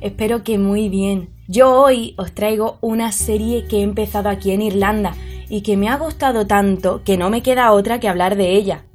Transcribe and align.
Espero 0.00 0.42
que 0.42 0.56
muy 0.56 0.88
bien. 0.88 1.28
Yo 1.46 1.72
hoy 1.72 2.14
os 2.16 2.32
traigo 2.32 2.78
una 2.80 3.12
serie 3.12 3.66
que 3.66 3.78
he 3.78 3.82
empezado 3.82 4.30
aquí 4.30 4.50
en 4.50 4.62
Irlanda 4.62 5.14
y 5.50 5.60
que 5.60 5.76
me 5.76 5.88
ha 5.88 5.96
gustado 5.96 6.46
tanto 6.46 7.02
que 7.04 7.18
no 7.18 7.28
me 7.28 7.42
queda 7.42 7.72
otra 7.72 8.00
que 8.00 8.08
hablar 8.08 8.36
de 8.36 8.52
ella. 8.52 8.86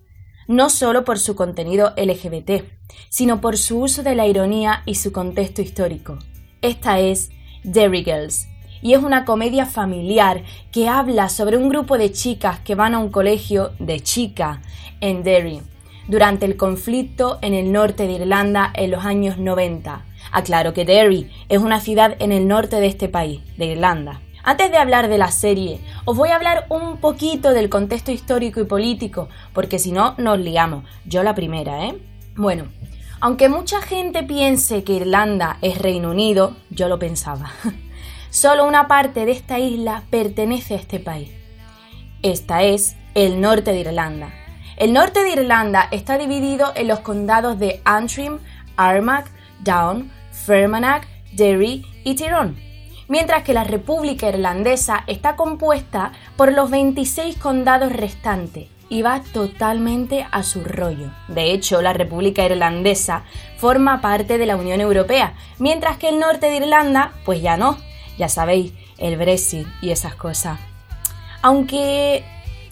No 0.48 0.70
solo 0.72 1.04
por 1.04 1.20
su 1.20 1.36
contenido 1.36 1.94
LGBT, 1.96 2.63
sino 3.10 3.40
por 3.40 3.58
su 3.58 3.82
uso 3.82 4.02
de 4.02 4.16
la 4.16 4.26
ironía 4.26 4.82
y 4.86 4.96
su 4.96 5.12
contexto 5.12 5.62
histórico. 5.62 6.18
Esta 6.62 6.99
es 6.99 7.30
Derry 7.63 8.04
Girls, 8.04 8.48
y 8.82 8.94
es 8.94 9.04
una 9.04 9.26
comedia 9.26 9.66
familiar 9.66 10.44
que 10.72 10.88
habla 10.88 11.30
sobre 11.30 11.58
un 11.58 11.70
grupo 11.70 11.98
de 11.98 12.12
chicas 12.12 12.60
que 12.60 12.76
van 12.76 12.96
a 12.96 12.99
un 12.99 13.10
colegio 13.10 13.74
de 13.80 13.99
chica 13.99 14.62
en 15.02 15.24
Derry 15.24 15.62
durante 16.08 16.45
el 16.45 16.58
conflicto 16.58 17.40
en 17.41 17.54
el 17.54 17.72
norte 17.72 18.08
de 18.08 18.13
Irlanda 18.13 18.72
en 18.76 18.91
los 18.91 19.05
años 19.05 19.38
90 19.38 20.04
Aclaro 20.32 20.73
que 20.73 20.86
Derry 20.86 21.30
es 21.50 21.59
una 21.59 21.80
ciudad 21.80 22.16
en 22.20 22.32
el 22.32 22.48
norte 22.48 22.77
de 22.77 22.88
este 22.88 23.09
país, 23.09 23.41
de 23.58 23.68
Irlanda. 23.68 24.22
Antes 24.44 24.70
de 24.70 24.77
hablar 24.77 25.08
de 25.08 25.18
la 25.18 25.32
serie, 25.32 25.79
os 26.05 26.16
voy 26.16 26.29
a 26.29 26.35
hablar 26.35 26.68
un 26.70 26.98
poquito 26.98 27.52
del 27.52 27.70
contexto 27.70 28.12
histórico 28.12 28.60
y 28.62 28.66
político, 28.66 29.27
porque 29.54 29.79
si 29.79 29.91
no, 29.91 30.13
nos 30.18 30.40
liamos. 30.40 30.84
Yo 31.05 31.24
la 31.24 31.34
primera, 31.34 31.85
¿eh? 31.85 31.98
Bueno, 32.35 32.66
aunque 33.22 33.49
mucha 33.49 33.82
gente 33.82 34.24
piense 34.24 34.84
que 34.84 34.94
Irlanda 34.94 35.57
es 35.62 35.79
Reino 35.79 36.12
Unido, 36.12 36.55
yo 36.70 36.88
lo 36.90 36.99
pensaba. 36.99 37.51
Solo 38.29 38.68
una 38.68 38.88
parte 38.88 39.26
de 39.26 39.32
esta 39.32 39.57
isla 39.57 40.04
pertenece 40.10 40.76
a 40.76 40.77
este 40.77 40.99
país. 40.99 41.32
Esta 42.22 42.62
es 42.63 42.98
el 43.16 43.41
norte 43.41 43.72
de 43.72 43.79
Irlanda. 43.79 44.45
El 44.77 44.91
norte 44.91 45.23
de 45.23 45.31
Irlanda 45.31 45.87
está 45.91 46.18
dividido 46.18 46.73
en 46.76 46.90
los 46.90 46.99
condados 46.99 47.57
de 47.59 47.81
Antrim, 47.85 48.40
Armagh, 48.76 49.26
Down, 49.59 50.12
Fermanagh, 50.32 51.07
Derry 51.32 51.85
y 52.04 52.15
Tyrone, 52.15 52.55
mientras 53.07 53.43
que 53.43 53.54
la 53.54 53.63
República 53.63 54.27
Irlandesa 54.27 55.05
está 55.07 55.37
compuesta 55.37 56.12
por 56.35 56.51
los 56.51 56.70
26 56.70 57.37
condados 57.37 57.93
restantes 57.93 58.67
y 58.90 59.01
va 59.01 59.21
totalmente 59.32 60.27
a 60.29 60.43
su 60.43 60.62
rollo. 60.63 61.10
De 61.29 61.54
hecho, 61.54 61.82
la 61.82 61.93
República 61.93 62.43
Irlandesa 62.43 63.23
forma 63.57 64.01
parte 64.01 64.38
de 64.38 64.45
la 64.45 64.57
Unión 64.57 64.81
Europea, 64.81 65.35
mientras 65.57 65.97
que 65.97 66.09
el 66.09 66.19
norte 66.19 66.47
de 66.47 66.57
Irlanda, 66.57 67.13
pues 67.23 67.41
ya 67.41 67.56
no, 67.56 67.78
ya 68.17 68.28
sabéis, 68.28 68.73
el 68.97 69.16
Brexit 69.16 69.67
y 69.81 69.91
esas 69.91 70.16
cosas. 70.16 70.59
Aunque 71.41 72.25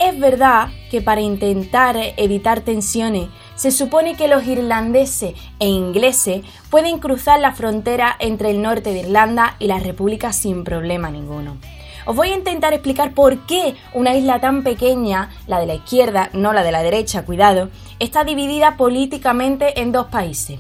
es 0.10 0.20
verdad 0.20 0.70
que 0.92 1.02
para 1.02 1.22
intentar 1.22 1.98
evitar 2.18 2.62
tensiones 2.62 3.30
se 3.56 3.72
supone 3.72 4.16
que 4.16 4.28
los 4.28 4.46
irlandeses 4.46 5.34
e 5.60 5.68
ingleses 5.68 6.44
pueden 6.70 7.00
cruzar 7.00 7.40
la 7.40 7.54
frontera 7.54 8.16
entre 8.20 8.50
el 8.50 8.62
norte 8.62 8.92
de 8.92 9.02
Irlanda 9.02 9.56
y 9.60 9.68
la 9.68 9.80
República 9.80 10.34
sin 10.34 10.64
problema 10.64 11.10
ninguno. 11.10 11.58
Os 12.06 12.16
voy 12.16 12.30
a 12.30 12.36
intentar 12.36 12.74
explicar 12.74 13.14
por 13.14 13.46
qué 13.46 13.76
una 13.94 14.16
isla 14.16 14.42
tan 14.42 14.64
pequeña, 14.64 15.30
la 15.48 15.60
de 15.60 15.68
la 15.68 15.76
izquierda, 15.76 16.30
no 16.34 16.52
la 16.52 16.64
de 16.64 16.72
la 16.72 16.84
derecha, 16.84 17.24
cuidado, 17.24 17.70
está 18.00 18.26
dividida 18.26 18.76
políticamente 18.76 19.80
en 19.80 19.94
dos 19.94 20.08
países. 20.08 20.60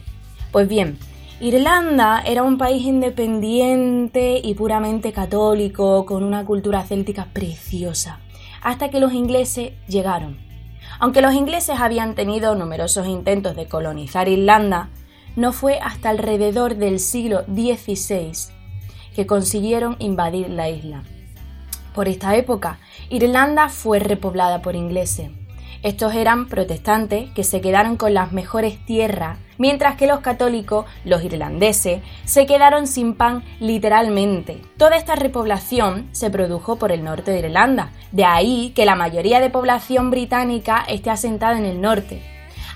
Pues 0.53 0.69
bien, 0.69 0.97
Irlanda 1.41 2.23
era 2.25 2.43
un 2.43 2.57
país 2.57 2.85
independiente 2.85 4.39
y 4.41 4.53
puramente 4.53 5.11
católico, 5.11 6.05
con 6.05 6.23
una 6.23 6.45
cultura 6.45 6.83
céltica 6.83 7.27
preciosa, 7.33 8.19
hasta 8.63 8.89
que 8.89 8.99
los 8.99 9.13
ingleses 9.13 9.73
llegaron 9.87 10.43
aunque 10.99 11.21
los 11.21 11.33
ingleses 11.33 11.79
habían 11.79 12.15
tenido 12.15 12.55
numerosos 12.55 13.07
intentos 13.07 13.55
de 13.55 13.67
colonizar 13.67 14.27
Irlanda, 14.29 14.89
no 15.35 15.51
fue 15.51 15.79
hasta 15.79 16.09
alrededor 16.09 16.75
del 16.75 16.99
siglo 16.99 17.43
XVI 17.45 18.31
que 19.15 19.25
consiguieron 19.25 19.95
invadir 19.99 20.49
la 20.49 20.69
isla. 20.69 21.03
Por 21.93 22.07
esta 22.07 22.35
época, 22.35 22.79
Irlanda 23.09 23.69
fue 23.69 23.99
repoblada 23.99 24.61
por 24.61 24.75
ingleses. 24.75 25.29
Estos 25.83 26.15
eran 26.15 26.47
protestantes 26.47 27.29
que 27.31 27.43
se 27.43 27.59
quedaron 27.59 27.97
con 27.97 28.13
las 28.13 28.31
mejores 28.31 28.83
tierras, 28.85 29.37
mientras 29.57 29.97
que 29.97 30.07
los 30.07 30.21
católicos, 30.21 30.85
los 31.03 31.21
irlandeses, 31.25 32.01
se 32.23 32.45
quedaron 32.45 32.87
sin 32.87 33.15
pan 33.15 33.43
literalmente. 33.59 34.61
Toda 34.77 34.95
esta 34.95 35.15
repoblación 35.15 36.07
se 36.13 36.29
produjo 36.29 36.77
por 36.77 36.93
el 36.93 37.03
norte 37.03 37.31
de 37.31 37.39
Irlanda, 37.39 37.91
de 38.13 38.23
ahí 38.23 38.71
que 38.73 38.85
la 38.85 38.95
mayoría 38.95 39.41
de 39.41 39.49
población 39.49 40.09
británica 40.09 40.85
esté 40.87 41.09
asentada 41.09 41.57
en 41.57 41.65
el 41.65 41.81
norte. 41.81 42.21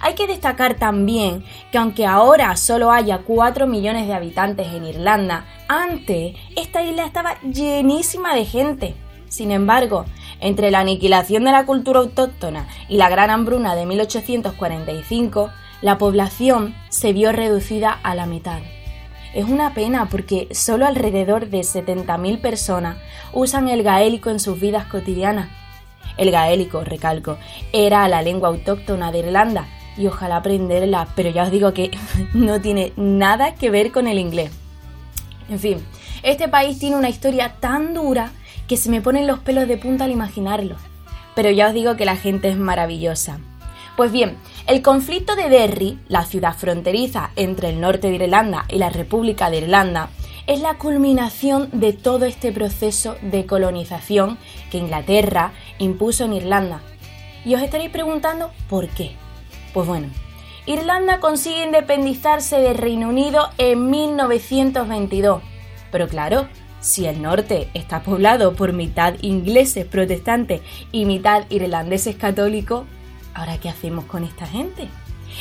Hay 0.01 0.13
que 0.13 0.27
destacar 0.27 0.75
también 0.75 1.45
que 1.71 1.77
aunque 1.77 2.05
ahora 2.05 2.57
solo 2.57 2.91
haya 2.91 3.19
4 3.19 3.67
millones 3.67 4.05
de 4.07 4.13
habitantes 4.13 4.67
en 4.67 4.85
Irlanda, 4.85 5.45
antes 5.69 6.35
esta 6.57 6.83
isla 6.83 7.05
estaba 7.05 7.39
llenísima 7.41 8.35
de 8.35 8.43
gente. 8.43 8.95
Sin 9.29 9.51
embargo, 9.51 10.05
entre 10.39 10.71
la 10.71 10.79
aniquilación 10.79 11.43
de 11.43 11.51
la 11.51 11.65
cultura 11.65 11.99
autóctona 11.99 12.67
y 12.87 12.97
la 12.97 13.09
gran 13.09 13.29
hambruna 13.29 13.75
de 13.75 13.85
1845, 13.85 15.49
la 15.81 15.97
población 15.97 16.75
se 16.89 17.13
vio 17.13 17.31
reducida 17.31 17.91
a 17.91 18.15
la 18.15 18.25
mitad. 18.25 18.59
Es 19.33 19.45
una 19.45 19.73
pena 19.73 20.07
porque 20.09 20.47
solo 20.51 20.85
alrededor 20.85 21.49
de 21.49 21.59
70.000 21.59 22.41
personas 22.41 22.97
usan 23.33 23.67
el 23.67 23.83
gaélico 23.83 24.29
en 24.29 24.39
sus 24.39 24.59
vidas 24.59 24.85
cotidianas. 24.85 25.49
El 26.17 26.31
gaélico, 26.31 26.83
recalco, 26.83 27.37
era 27.71 28.07
la 28.07 28.21
lengua 28.21 28.49
autóctona 28.49 29.11
de 29.11 29.19
Irlanda 29.19 29.67
y 29.97 30.07
ojalá 30.07 30.37
aprenderla, 30.37 31.07
pero 31.15 31.29
ya 31.29 31.43
os 31.43 31.51
digo 31.51 31.73
que 31.73 31.91
no 32.33 32.61
tiene 32.61 32.93
nada 32.95 33.55
que 33.55 33.69
ver 33.69 33.91
con 33.91 34.07
el 34.07 34.17
inglés. 34.17 34.51
En 35.49 35.59
fin, 35.59 35.85
este 36.23 36.47
país 36.47 36.79
tiene 36.79 36.95
una 36.95 37.09
historia 37.09 37.55
tan 37.59 37.93
dura 37.93 38.31
que 38.67 38.77
se 38.77 38.89
me 38.89 39.01
ponen 39.01 39.27
los 39.27 39.39
pelos 39.39 39.67
de 39.67 39.77
punta 39.77 40.05
al 40.05 40.11
imaginarlo. 40.11 40.75
Pero 41.35 41.51
ya 41.51 41.67
os 41.67 41.73
digo 41.73 41.95
que 41.95 42.05
la 42.05 42.15
gente 42.15 42.49
es 42.49 42.57
maravillosa. 42.57 43.39
Pues 43.95 44.11
bien, 44.11 44.37
el 44.67 44.81
conflicto 44.81 45.35
de 45.35 45.49
Derry, 45.49 45.99
la 46.07 46.23
ciudad 46.23 46.55
fronteriza 46.55 47.31
entre 47.35 47.69
el 47.69 47.81
norte 47.81 48.09
de 48.09 48.15
Irlanda 48.15 48.65
y 48.69 48.77
la 48.77 48.89
República 48.89 49.49
de 49.49 49.57
Irlanda, 49.57 50.09
es 50.45 50.61
la 50.61 50.75
culminación 50.77 51.69
de 51.73 51.93
todo 51.93 52.25
este 52.25 52.51
proceso 52.51 53.15
de 53.21 53.45
colonización 53.45 54.37
que 54.71 54.77
Inglaterra 54.77 55.51
impuso 55.77 56.25
en 56.25 56.33
Irlanda. 56.33 56.81
Y 57.43 57.55
os 57.55 57.61
estaréis 57.61 57.89
preguntando 57.89 58.51
por 58.69 58.87
qué. 58.87 59.11
Pues 59.73 59.87
bueno, 59.87 60.07
Irlanda 60.65 61.19
consigue 61.19 61.63
independizarse 61.63 62.59
del 62.59 62.77
Reino 62.77 63.09
Unido 63.09 63.49
en 63.57 63.89
1922. 63.89 65.41
Pero 65.91 66.07
claro, 66.07 66.47
si 66.79 67.05
el 67.05 67.21
norte 67.21 67.69
está 67.73 68.03
poblado 68.03 68.55
por 68.55 68.73
mitad 68.73 69.15
ingleses 69.21 69.85
protestantes 69.85 70.61
y 70.91 71.05
mitad 71.05 71.43
irlandeses 71.49 72.15
católicos, 72.15 72.85
¿ahora 73.33 73.57
qué 73.57 73.69
hacemos 73.69 74.05
con 74.05 74.23
esta 74.23 74.45
gente? 74.45 74.87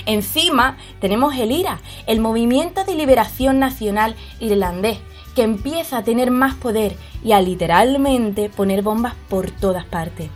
Encima 0.04 0.76
tenemos 1.00 1.34
el 1.36 1.52
IRA, 1.52 1.78
el 2.06 2.20
Movimiento 2.20 2.84
de 2.84 2.94
Liberación 2.94 3.58
Nacional 3.58 4.14
Irlandés, 4.40 4.98
que 5.34 5.42
empieza 5.42 5.98
a 5.98 6.04
tener 6.04 6.30
más 6.30 6.54
poder 6.54 6.96
y 7.22 7.32
a 7.32 7.40
literalmente 7.40 8.48
poner 8.48 8.82
bombas 8.82 9.14
por 9.28 9.50
todas 9.50 9.84
partes. 9.84 10.28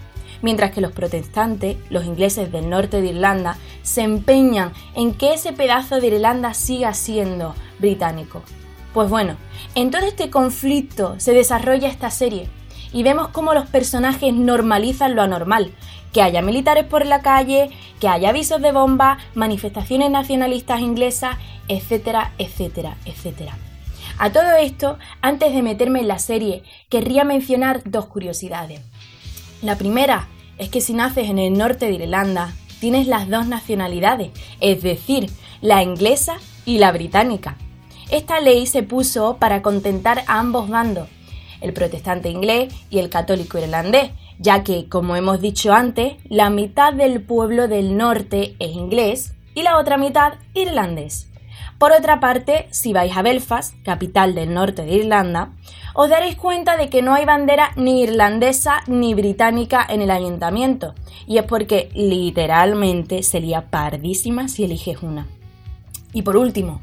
Mientras 0.42 0.70
que 0.70 0.80
los 0.80 0.92
protestantes, 0.92 1.76
los 1.90 2.04
ingleses 2.04 2.50
del 2.50 2.70
norte 2.70 3.02
de 3.02 3.08
Irlanda, 3.08 3.58
se 3.82 4.02
empeñan 4.02 4.72
en 4.94 5.12
que 5.12 5.34
ese 5.34 5.52
pedazo 5.52 6.00
de 6.00 6.08
Irlanda 6.08 6.54
siga 6.54 6.94
siendo 6.94 7.54
británico. 7.78 8.42
Pues 8.92 9.08
bueno, 9.08 9.36
en 9.74 9.90
todo 9.90 10.02
este 10.02 10.30
conflicto 10.30 11.14
se 11.18 11.32
desarrolla 11.32 11.88
esta 11.88 12.10
serie 12.10 12.48
y 12.92 13.02
vemos 13.04 13.28
cómo 13.28 13.54
los 13.54 13.68
personajes 13.68 14.34
normalizan 14.34 15.14
lo 15.14 15.22
anormal, 15.22 15.72
que 16.12 16.22
haya 16.22 16.42
militares 16.42 16.84
por 16.84 17.06
la 17.06 17.22
calle, 17.22 17.70
que 18.00 18.08
haya 18.08 18.30
avisos 18.30 18.60
de 18.60 18.72
bomba, 18.72 19.18
manifestaciones 19.34 20.10
nacionalistas 20.10 20.80
inglesas, 20.80 21.36
etcétera, 21.68 22.32
etcétera, 22.38 22.96
etcétera. 23.04 23.56
A 24.18 24.32
todo 24.32 24.56
esto, 24.56 24.98
antes 25.22 25.54
de 25.54 25.62
meterme 25.62 26.00
en 26.00 26.08
la 26.08 26.18
serie, 26.18 26.64
querría 26.88 27.24
mencionar 27.24 27.82
dos 27.84 28.06
curiosidades. 28.06 28.80
La 29.62 29.76
primera 29.76 30.28
es 30.58 30.68
que 30.68 30.80
si 30.80 30.94
naces 30.94 31.30
en 31.30 31.38
el 31.38 31.56
norte 31.56 31.86
de 31.86 31.94
Irlanda, 31.94 32.52
tienes 32.80 33.06
las 33.06 33.28
dos 33.30 33.46
nacionalidades, 33.46 34.30
es 34.60 34.82
decir, 34.82 35.30
la 35.60 35.82
inglesa 35.82 36.38
y 36.66 36.78
la 36.78 36.90
británica. 36.92 37.56
Esta 38.10 38.40
ley 38.40 38.66
se 38.66 38.82
puso 38.82 39.36
para 39.36 39.62
contentar 39.62 40.24
a 40.26 40.40
ambos 40.40 40.68
bandos, 40.68 41.08
el 41.60 41.72
protestante 41.72 42.28
inglés 42.28 42.74
y 42.90 42.98
el 42.98 43.08
católico 43.08 43.58
irlandés, 43.58 44.10
ya 44.40 44.64
que, 44.64 44.88
como 44.88 45.14
hemos 45.14 45.40
dicho 45.40 45.72
antes, 45.72 46.14
la 46.28 46.50
mitad 46.50 46.92
del 46.92 47.22
pueblo 47.22 47.68
del 47.68 47.96
norte 47.96 48.56
es 48.58 48.72
inglés 48.72 49.34
y 49.54 49.62
la 49.62 49.78
otra 49.78 49.96
mitad 49.96 50.34
irlandés. 50.54 51.28
Por 51.78 51.92
otra 51.92 52.18
parte, 52.18 52.66
si 52.70 52.92
vais 52.92 53.16
a 53.16 53.22
Belfast, 53.22 53.74
capital 53.84 54.34
del 54.34 54.54
norte 54.54 54.84
de 54.84 54.96
Irlanda, 54.96 55.52
os 55.94 56.10
daréis 56.10 56.34
cuenta 56.34 56.76
de 56.76 56.90
que 56.90 57.02
no 57.02 57.14
hay 57.14 57.24
bandera 57.24 57.70
ni 57.76 58.02
irlandesa 58.02 58.82
ni 58.88 59.14
británica 59.14 59.86
en 59.88 60.02
el 60.02 60.10
ayuntamiento, 60.10 60.94
y 61.28 61.38
es 61.38 61.44
porque 61.44 61.90
literalmente 61.94 63.22
sería 63.22 63.70
pardísima 63.70 64.48
si 64.48 64.64
eliges 64.64 65.02
una. 65.02 65.28
Y 66.12 66.22
por 66.22 66.36
último, 66.36 66.80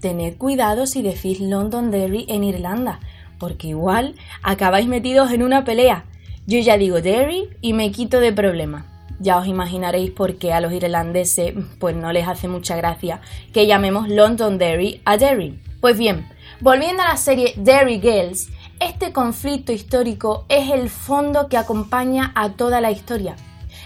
tened 0.00 0.36
cuidado 0.36 0.86
si 0.86 1.02
decís 1.02 1.40
Londonderry 1.40 2.26
en 2.28 2.44
Irlanda, 2.44 3.00
porque 3.38 3.68
igual 3.68 4.14
acabáis 4.42 4.86
metidos 4.86 5.32
en 5.32 5.42
una 5.42 5.64
pelea. 5.64 6.04
Yo 6.46 6.58
ya 6.58 6.78
digo 6.78 7.00
Derry 7.00 7.48
y 7.60 7.72
me 7.72 7.90
quito 7.90 8.20
de 8.20 8.32
problema. 8.32 8.86
Ya 9.18 9.38
os 9.38 9.46
imaginaréis 9.46 10.10
por 10.10 10.36
qué 10.36 10.52
a 10.52 10.60
los 10.60 10.72
irlandeses 10.72 11.54
pues 11.78 11.96
no 11.96 12.12
les 12.12 12.28
hace 12.28 12.48
mucha 12.48 12.76
gracia 12.76 13.20
que 13.52 13.66
llamemos 13.66 14.08
Londonderry 14.08 15.00
a 15.04 15.16
Derry. 15.16 15.58
Pues 15.80 15.98
bien, 15.98 16.28
volviendo 16.60 17.02
a 17.02 17.08
la 17.08 17.16
serie 17.16 17.54
Derry 17.56 18.00
Girls, 18.00 18.48
este 18.78 19.12
conflicto 19.12 19.72
histórico 19.72 20.44
es 20.48 20.70
el 20.70 20.90
fondo 20.90 21.48
que 21.48 21.56
acompaña 21.56 22.32
a 22.34 22.50
toda 22.50 22.80
la 22.80 22.90
historia. 22.90 23.36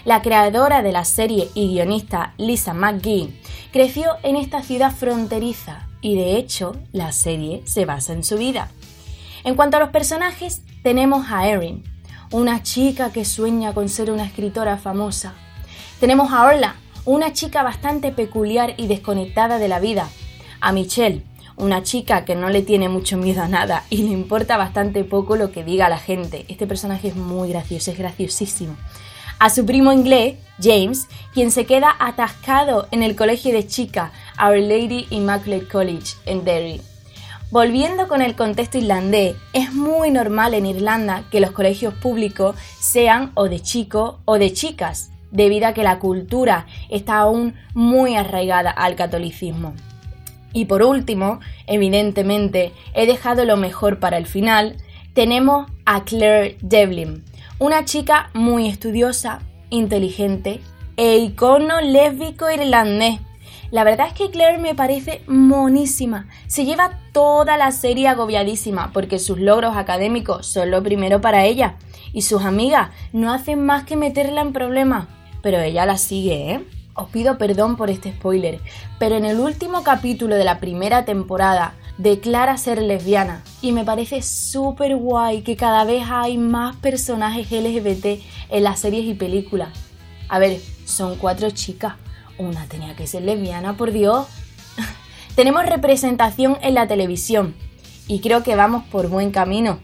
La 0.05 0.23
creadora 0.23 0.83
de 0.83 0.93
la 0.93 1.05
serie 1.05 1.49
y 1.55 1.69
guionista 1.69 2.35
Lisa 2.39 2.75
McGee 2.75 3.33
creció 3.73 4.17
en 4.23 4.37
esta 4.37 4.63
ciudad 4.63 4.93
fronteriza 4.93 5.90
y 6.01 6.17
de 6.17 6.37
hecho 6.37 6.77
la 6.93 7.13
serie 7.13 7.63
se 7.65 7.85
basa 7.85 8.13
en 8.13 8.25
su 8.25 8.37
vida. 8.39 8.71
En 9.45 9.55
cuanto 9.55 9.77
a 9.77 9.81
los 9.81 9.91
personajes, 9.91 10.63
tenemos 10.83 11.27
a 11.31 11.49
Erin, 11.49 11.83
una 12.31 12.63
chica 12.63 13.11
que 13.13 13.25
sueña 13.25 13.73
con 13.75 13.89
ser 13.89 14.11
una 14.11 14.25
escritora 14.25 14.77
famosa. 14.77 15.35
Tenemos 15.99 16.33
a 16.33 16.45
Orla, 16.45 16.77
una 17.05 17.33
chica 17.33 17.63
bastante 17.63 18.13
peculiar 18.13 18.75
y 18.77 18.87
desconectada 18.87 19.59
de 19.59 19.69
la 19.69 19.81
vida. 19.81 20.09
A 20.61 20.73
Michelle, 20.73 21.25
una 21.57 21.83
chica 21.83 22.25
que 22.25 22.35
no 22.35 22.49
le 22.49 22.63
tiene 22.63 22.89
mucho 22.89 23.17
miedo 23.17 23.43
a 23.43 23.49
nada 23.49 23.85
y 23.91 23.99
le 23.99 24.11
importa 24.11 24.57
bastante 24.57 25.05
poco 25.05 25.37
lo 25.37 25.53
que 25.53 25.65
diga 25.65 25.89
la 25.89 25.99
gente. 25.99 26.45
Este 26.49 26.67
personaje 26.67 27.09
es 27.09 27.17
muy 27.17 27.49
gracioso, 27.51 27.91
es 27.91 27.99
graciosísimo. 27.99 28.77
A 29.39 29.51
su 29.51 29.65
primo 29.67 29.93
inglés, 29.93 30.37
James, 30.63 31.09
quien 31.33 31.51
se 31.51 31.67
queda 31.67 31.95
atascado 31.99 32.89
en 32.91 33.03
el 33.03 33.17
colegio 33.17 33.53
de 33.53 33.67
chica 33.67 34.13
Our 34.43 34.59
Lady 34.59 35.07
Immaculate 35.11 35.69
College 35.69 36.17
en 36.27 36.45
Derry. 36.45 36.81
Volviendo 37.51 38.07
con 38.07 38.23
el 38.23 38.37
contexto 38.37 38.79
irlandés, 38.79 39.35
es 39.53 39.73
muy 39.73 40.13
normal 40.13 40.55
en 40.55 40.67
Irlanda 40.67 41.25
que 41.33 41.41
los 41.41 41.51
colegios 41.51 41.95
públicos 41.95 42.55
sean 42.79 43.33
o 43.35 43.49
de 43.49 43.61
chicos 43.61 44.17
o 44.25 44.39
de 44.39 44.53
chicas, 44.53 45.11
debido 45.33 45.67
a 45.67 45.75
que 45.75 45.83
la 45.83 45.99
cultura 45.99 46.67
está 46.91 47.19
aún 47.19 47.55
muy 47.75 48.15
arraigada 48.15 48.71
al 48.71 48.95
catolicismo. 48.95 49.75
Y 50.53 50.67
por 50.67 50.83
último, 50.83 51.41
evidentemente, 51.67 52.73
he 52.95 53.07
dejado 53.07 53.45
lo 53.45 53.57
mejor 53.57 53.99
para 53.99 54.17
el 54.17 54.27
final, 54.27 54.77
tenemos 55.13 55.69
a 55.87 56.05
Claire 56.05 56.57
Devlin, 56.61 57.25
una 57.59 57.85
chica 57.85 58.31
muy 58.33 58.69
estudiosa, 58.69 59.41
inteligente 59.71 60.61
e 60.97 61.17
icono 61.19 61.81
lésbico 61.81 62.51
irlandés 62.51 63.21
la 63.71 63.85
verdad 63.85 64.09
es 64.09 64.15
que 64.15 64.31
Claire 64.31 64.59
me 64.59 64.75
parece 64.75 65.23
monísima. 65.29 66.27
Se 66.49 66.65
lleva 66.65 66.99
toda 67.13 67.57
la 67.57 67.71
serie 67.71 68.09
agobiadísima 68.09 68.91
porque 68.93 69.21
sus 69.21 69.39
logros 69.39 69.77
académicos 69.77 70.47
son 70.47 70.73
lo 70.73 70.83
primero 70.83 71.21
para 71.21 71.45
ella 71.45 71.77
y 72.13 72.23
sus 72.23 72.43
amigas 72.43 72.91
no 73.13 73.33
hacen 73.33 73.65
más 73.65 73.85
que 73.85 73.97
meterla 73.97 74.41
en 74.41 74.53
problemas. 74.53 75.07
Pero 75.41 75.61
ella 75.61 75.87
la 75.87 75.99
sigue, 75.99 76.53
¿eh? 76.53 76.65
Os 76.95 77.09
pido 77.11 77.39
perdón 77.39 77.77
por 77.77 77.89
este 77.89 78.13
spoiler, 78.13 78.61
pero 78.99 79.15
en 79.15 79.25
el 79.25 79.39
último 79.39 79.85
capítulo 79.85 80.35
de 80.35 80.45
la 80.45 80.59
primera 80.59 81.05
temporada 81.05 81.75
declara 82.01 82.57
ser 82.57 82.81
lesbiana 82.81 83.43
y 83.61 83.73
me 83.73 83.85
parece 83.85 84.23
súper 84.23 84.97
guay 84.97 85.43
que 85.43 85.57
cada 85.57 85.85
vez 85.85 86.05
hay 86.09 86.39
más 86.39 86.77
personajes 86.77 87.51
LGBT 87.51 88.21
en 88.49 88.65
las 88.65 88.81
series 88.81 89.05
y 89.05 89.15
películas. 89.15 89.69
A 90.29 90.39
ver, 90.39 90.61
son 90.87 91.17
cuatro 91.17 91.51
chicas 91.51 91.95
una 92.39 92.65
tenía 92.67 92.97
que 92.97 93.07
ser 93.07 93.23
lesbiana, 93.23 93.77
por 93.77 93.93
Dios. 93.93 94.27
Tenemos 95.35 95.67
representación 95.67 96.57
en 96.63 96.75
la 96.75 96.89
televisión 96.89 97.55
y 98.09 98.21
creo 98.21 98.43
que 98.43 98.57
vamos 98.57 98.85
por 98.85 99.09
buen 99.09 99.31
camino. 99.31 99.79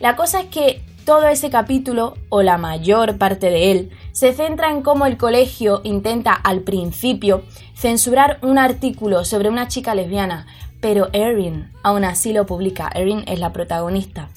La 0.00 0.16
cosa 0.16 0.40
es 0.40 0.46
que 0.46 0.82
todo 1.04 1.28
ese 1.28 1.50
capítulo, 1.50 2.14
o 2.28 2.42
la 2.42 2.58
mayor 2.58 3.16
parte 3.16 3.48
de 3.50 3.70
él, 3.70 3.90
se 4.10 4.32
centra 4.32 4.72
en 4.72 4.82
cómo 4.82 5.06
el 5.06 5.16
colegio 5.16 5.80
intenta 5.84 6.32
al 6.32 6.62
principio 6.62 7.44
censurar 7.76 8.40
un 8.42 8.58
artículo 8.58 9.24
sobre 9.24 9.48
una 9.48 9.68
chica 9.68 9.94
lesbiana, 9.94 10.48
pero 10.80 11.08
Erin 11.12 11.70
aún 11.82 12.04
así 12.04 12.32
lo 12.32 12.46
publica. 12.46 12.90
Erin 12.94 13.24
es 13.26 13.38
la 13.38 13.52
protagonista. 13.52 14.28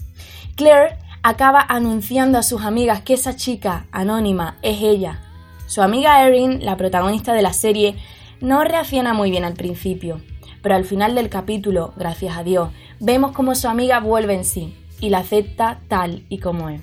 Claire 0.56 0.98
acaba 1.24 1.66
anunciando 1.68 2.38
a 2.38 2.44
sus 2.44 2.64
amigas 2.64 3.02
que 3.02 3.14
esa 3.14 3.36
chica 3.36 3.86
anónima 3.92 4.58
es 4.62 4.82
ella, 4.82 5.22
su 5.70 5.84
amiga 5.84 6.26
Erin, 6.26 6.66
la 6.66 6.78
protagonista 6.78 7.32
de 7.34 7.44
la 7.44 7.54
serie, 7.54 7.96
no 8.42 8.64
reacciona 8.64 9.14
muy 9.14 9.30
bien 9.30 9.46
al 9.46 9.54
principio, 9.54 10.20
pero 10.64 10.74
al 10.74 10.84
final 10.84 11.14
del 11.14 11.30
capítulo, 11.30 11.94
gracias 11.96 12.36
a 12.36 12.44
Dios, 12.44 12.70
vemos 13.00 13.34
como 13.34 13.54
su 13.54 13.68
amiga 13.68 14.00
vuelve 14.00 14.34
en 14.34 14.46
sí 14.46 14.74
y 15.00 15.10
la 15.10 15.20
acepta 15.20 15.80
tal 15.88 16.24
y 16.28 16.40
como 16.40 16.70
es. 16.70 16.82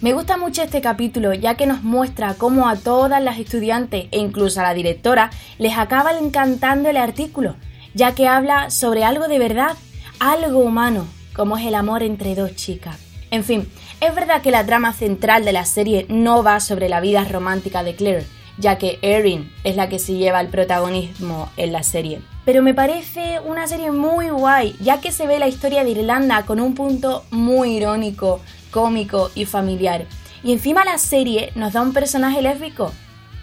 Me 0.00 0.14
gusta 0.14 0.38
mucho 0.38 0.62
este 0.62 0.80
capítulo 0.80 1.34
ya 1.34 1.56
que 1.56 1.66
nos 1.66 1.82
muestra 1.82 2.34
cómo 2.38 2.70
a 2.70 2.76
todas 2.76 3.22
las 3.22 3.38
estudiantes 3.38 4.06
e 4.12 4.18
incluso 4.18 4.60
a 4.60 4.62
la 4.62 4.72
directora 4.72 5.28
les 5.58 5.76
acaba 5.76 6.16
encantando 6.18 6.88
el 6.88 6.96
artículo, 6.96 7.56
ya 7.94 8.14
que 8.14 8.28
habla 8.28 8.70
sobre 8.70 9.04
algo 9.04 9.28
de 9.28 9.38
verdad, 9.38 9.76
algo 10.20 10.60
humano, 10.60 11.06
como 11.34 11.56
es 11.56 11.66
el 11.66 11.74
amor 11.74 12.02
entre 12.02 12.34
dos 12.34 12.54
chicas. 12.54 12.96
En 13.30 13.44
fin, 13.44 13.68
es 14.00 14.14
verdad 14.14 14.42
que 14.42 14.50
la 14.50 14.64
trama 14.64 14.92
central 14.92 15.44
de 15.44 15.52
la 15.52 15.64
serie 15.64 16.06
no 16.08 16.42
va 16.42 16.60
sobre 16.60 16.88
la 16.88 17.00
vida 17.00 17.24
romántica 17.24 17.82
de 17.82 17.94
Claire, 17.94 18.26
ya 18.56 18.78
que 18.78 18.98
Erin 19.02 19.52
es 19.64 19.76
la 19.76 19.88
que 19.88 19.98
se 19.98 20.14
lleva 20.14 20.40
el 20.40 20.48
protagonismo 20.48 21.50
en 21.56 21.72
la 21.72 21.82
serie. 21.82 22.20
Pero 22.44 22.62
me 22.62 22.74
parece 22.74 23.40
una 23.40 23.66
serie 23.66 23.90
muy 23.90 24.30
guay, 24.30 24.76
ya 24.80 25.00
que 25.00 25.12
se 25.12 25.26
ve 25.26 25.38
la 25.38 25.48
historia 25.48 25.84
de 25.84 25.90
Irlanda 25.90 26.44
con 26.46 26.58
un 26.60 26.74
punto 26.74 27.24
muy 27.30 27.76
irónico, 27.76 28.40
cómico 28.70 29.30
y 29.34 29.44
familiar. 29.44 30.06
Y 30.42 30.52
encima 30.52 30.84
la 30.84 30.98
serie 30.98 31.52
nos 31.54 31.74
da 31.74 31.82
un 31.82 31.92
personaje 31.92 32.40
lésbico. 32.42 32.92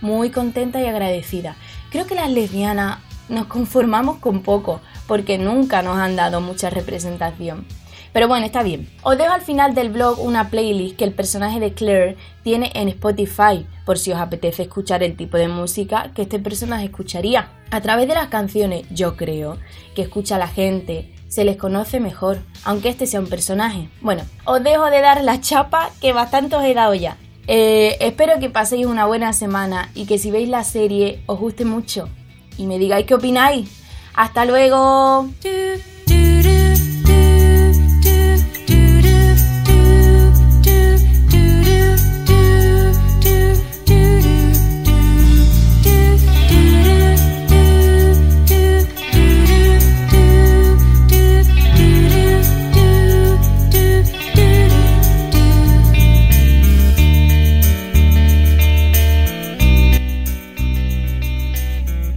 Muy 0.02 0.30
contenta 0.32 0.82
y 0.82 0.88
agradecida. 0.88 1.56
Creo 1.92 2.06
que 2.06 2.16
las 2.16 2.30
lesbianas 2.30 3.00
nos 3.30 3.48
conformamos 3.48 4.18
con 4.18 4.42
poco, 4.42 4.82
porque 5.08 5.38
nunca 5.38 5.82
nos 5.82 5.98
han 5.98 6.16
dado 6.16 6.42
mucha 6.42 6.70
representación. 6.70 7.66
Pero 8.16 8.30
bueno, 8.30 8.46
está 8.46 8.64
bien. 8.64 8.90
Os 9.04 9.18
dejo 9.18 9.34
al 9.34 9.42
final 9.42 9.76
del 9.76 9.90
blog 9.90 10.22
una 10.22 10.50
playlist 10.50 10.96
que 10.96 11.04
el 11.04 11.12
personaje 11.12 11.60
de 11.60 11.74
Claire 11.74 12.16
tiene 12.44 12.72
en 12.74 12.88
Spotify, 12.88 13.68
por 13.86 14.00
si 14.00 14.14
os 14.14 14.20
apetece 14.20 14.64
escuchar 14.64 15.04
el 15.04 15.18
tipo 15.18 15.36
de 15.36 15.50
música 15.50 16.12
que 16.16 16.22
este 16.22 16.40
personaje 16.40 16.86
escucharía. 16.86 17.50
A 17.72 17.82
través 17.82 18.08
de 18.08 18.16
las 18.16 18.30
canciones, 18.30 18.86
yo 18.90 19.18
creo, 19.18 19.58
que 19.96 20.04
escucha 20.04 20.38
la 20.38 20.48
gente, 20.48 21.14
se 21.28 21.44
les 21.44 21.58
conoce 21.58 22.00
mejor, 22.00 22.38
aunque 22.64 22.88
este 22.88 23.06
sea 23.06 23.20
un 23.20 23.28
personaje. 23.28 23.90
Bueno, 24.00 24.24
os 24.46 24.64
dejo 24.64 24.86
de 24.86 25.02
dar 25.02 25.22
la 25.22 25.42
chapa 25.42 25.90
que 26.00 26.14
bastante 26.14 26.56
os 26.56 26.64
he 26.64 26.74
dado 26.74 26.94
ya. 26.94 27.18
Eh, 27.48 27.98
espero 28.00 28.40
que 28.40 28.50
paséis 28.50 28.86
una 28.86 29.06
buena 29.06 29.34
semana 29.34 29.90
y 29.94 30.06
que 30.06 30.20
si 30.20 30.32
veis 30.32 30.48
la 30.48 30.64
serie 30.64 31.22
os 31.26 31.38
guste 31.38 31.66
mucho 31.66 32.08
y 32.58 32.66
me 32.68 32.80
digáis 32.80 33.06
qué 33.06 33.16
opináis. 33.16 33.70
¡Hasta 34.14 34.46
luego! 34.46 35.30